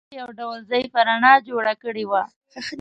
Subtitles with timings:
[0.03, 2.23] واورې یو ډول ضعیفه رڼا جوړه کړې وه